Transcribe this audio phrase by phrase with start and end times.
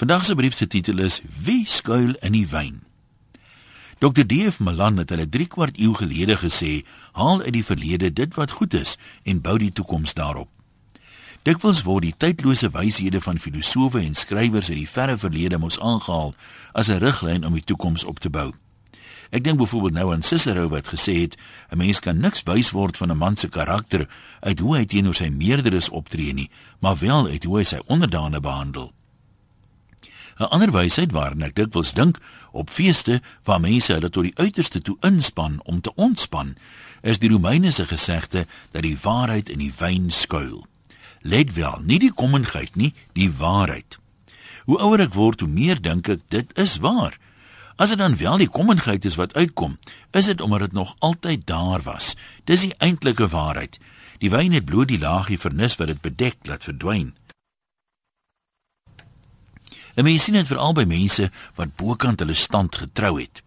[0.00, 2.78] Vandag se brief se titel is Wie skuil in die wyn?
[3.98, 4.24] Dr.
[4.24, 4.56] D.F.
[4.64, 8.72] Malan het hulle 3 kwart eeu gelede gesê, haal uit die verlede dit wat goed
[8.78, 8.94] is
[9.28, 10.48] en bou die toekoms daarop.
[11.44, 16.32] Dikwels word die tydlose wyshede van filosowe en skrywers uit die verre verlede mos aangehaal
[16.72, 18.54] as 'n riglyn om die toekoms op te bou.
[19.30, 21.36] Ek dink byvoorbeeld nou aan Cicero wat gesê het
[21.68, 24.08] 'n mens kan niks wys word van 'n man se karakter
[24.40, 28.40] uit hoe hy teenoor sy meerderes optree nie, maar wel uit hoe hy sy onderdane
[28.40, 28.92] behandel.
[30.40, 32.16] 'n Ander wysheid waarna ek dikwels dink
[32.56, 36.56] op feeste waar mense hulle tot die uiterste toe inspann om te ontspan,
[37.02, 40.64] is die Romeine se gesegde dat die waarheid in die wyn skuil.
[41.20, 43.98] Let wel, nie die kommingheid nie, die waarheid.
[44.64, 47.18] Hoe ouer ek word, hoe meer dink ek dit is waar.
[47.76, 49.76] As dit dan wel die kommingheid is wat uitkom,
[50.12, 52.16] is dit omdat dit nog altyd daar was.
[52.44, 53.76] Dis die eintlike waarheid.
[54.20, 57.12] Die wyn het bloot die laagie vernis wat dit bedek laat verdwyn.
[60.00, 61.26] En mens sien dit veral by mense
[61.58, 63.42] wat bokant hulle stand getrou het.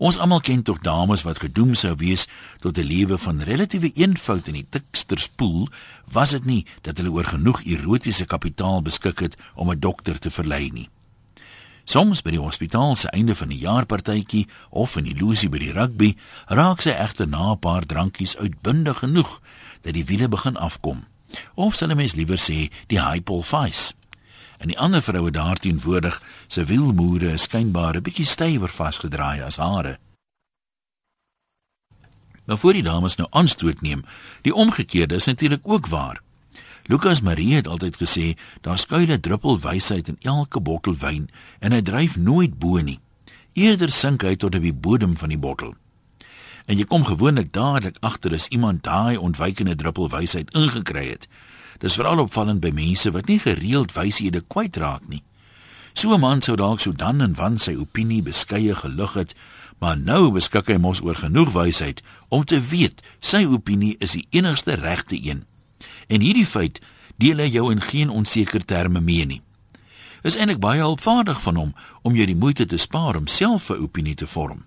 [0.00, 2.24] Ons almal ken tog dames wat gedoem sou wees
[2.64, 5.68] tot 'n lewe van relatiewe eenvoud in die tikster spoel,
[6.12, 10.30] was dit nie dat hulle oor genoeg erotiese kapitaal beskik het om 'n dokter te
[10.30, 10.88] verlei nie.
[11.84, 15.72] Soms by die hospitaal se einde van die jaarpartytjie of in die losie by die
[15.72, 19.40] rugby, raak sy egter na 'n paar drankies uitbundig genoeg
[19.82, 21.04] dat die wiele begin afkom.
[21.54, 23.94] Of sal 'n mens liewer sê die hypolfice
[24.62, 29.98] en die ander vroue daarteenwoordig se wielmoere is skynbaar 'n bietjie stywer vasgedraai as hare.
[32.44, 34.04] Maar voor die dames nou aanstoot neem,
[34.42, 36.22] die omgekeerde is natuurlik ook waar.
[36.82, 41.72] Lukas Marie het altyd gesê daar skuil 'n druppel wysheid in elke bottel wyn en
[41.72, 43.00] hy dryf nooit bo nie.
[43.52, 45.74] Eerder sink hy tot op die bodem van die bottel.
[46.64, 51.28] En jy kom gewoonlik dadelik agter as iemand daai ontwykende druppel wysheid ingekry het.
[51.82, 55.22] Dis veral opvallend by mense wat nie gereeld wyshede kwytraak nie.
[55.94, 59.34] So 'n man sou dalk so dan en wan sy opinie beskeie gelig het,
[59.78, 64.26] maar nou beskik hy mos oor genoeg wysheid om te weet sy opinie is die
[64.30, 65.44] enigste regte een.
[66.06, 66.80] En hierdie feit
[67.16, 69.42] deel hy jou in geen onseker terme mee nie.
[70.22, 73.82] Is eintlik baie hulpvaardig van hom om jou die moeite te spaar om self 'n
[73.82, 74.64] opinie te vorm.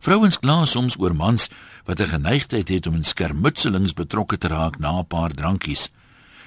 [0.00, 1.48] Vrouens kla soms oor mans
[1.84, 5.90] wat 'n geneigtheid het om in skermutselings betrokke te raak na 'n paar drankies.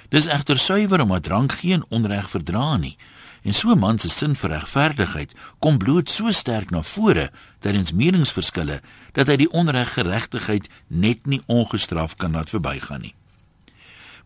[0.08, 2.96] Dis egter suiwer om 'n drank geen onreg verdra nie.
[3.42, 7.30] En so 'n man se sin vir regverdigheid kom bloot so sterk na vore
[7.60, 8.80] tydens meningsverskille
[9.12, 13.14] dat hy die onreggeregtigheid net nie ongestraf kan laat verbygaan nie.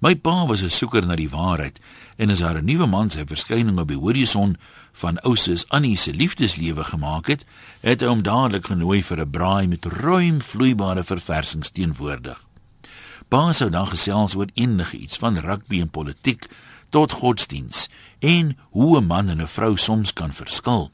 [0.01, 1.81] My pa was 'n soeker na die waarheid
[2.17, 4.57] en as haar 'n nuwe man sy verskyning op die horison
[4.93, 7.45] van ouses Annie se liefdeslewe gemaak het,
[7.81, 12.47] het hy hom dadelik genooi vir 'n braai met ruim vloeibare verversings teenwoordig.
[13.29, 16.47] Pa sou dan gesels oor enige iets van rugby en politiek
[16.91, 17.89] tot godsdiens
[18.19, 20.91] en hoe 'n man en 'n vrou soms kan verskil.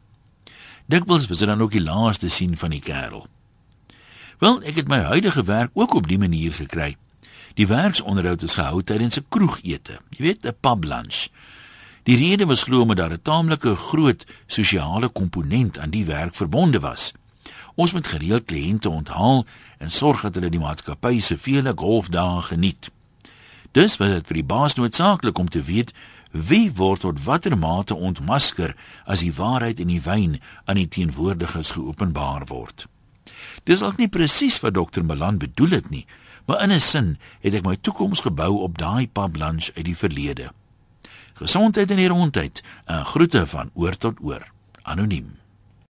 [0.87, 3.27] Dikwels was dit dan ook die laaste sien van die kerel.
[4.39, 6.97] Wel, ek het my huidige werk ook op die manier gekry.
[7.55, 10.01] Die werksonderhoud is gehou tydens 'n kroegete.
[10.11, 11.29] Jy weet, 'n pub lunch.
[12.03, 16.81] Die rede was glo omdat daar 'n taamlike groot sosiale komponent aan die werk verbonde
[16.81, 17.13] was.
[17.75, 19.47] Ons moet gereeld kliënte onthaal
[19.79, 22.91] en sorg dat hulle die maatskappy se vele golfdae geniet.
[23.73, 25.93] Dis was dit vir die baas noodsaaklik om te weet
[26.31, 31.71] wie word tot watter mate ontmasker as die waarheid in die wyn aan die teenwoordiges
[31.71, 32.87] geopenbaar word.
[33.65, 36.07] Dis ook nie presies wat dokter Malan bedoel het nie,
[36.47, 39.97] maar in 'n sin het ek my toekoms gebou op daai pub lunch uit die
[39.97, 40.53] verlede.
[41.35, 44.53] Gesondheid en rondheid, 'n groete van oor tot oor.
[44.83, 45.44] Anoniem.